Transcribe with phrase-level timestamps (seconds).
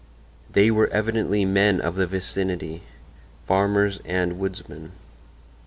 [0.51, 4.93] They were evidently men of the vicinity—farmers and woodsmen.